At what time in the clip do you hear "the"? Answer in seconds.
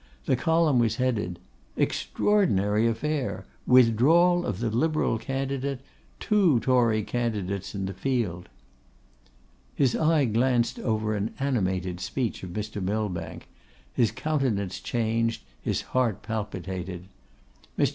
0.25-0.35, 4.59-4.71, 7.85-7.93